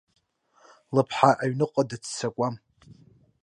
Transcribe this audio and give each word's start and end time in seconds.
Лыԥҳа 0.95 1.31
аҩныҟа 1.43 1.83
дыццакуам. 1.89 2.55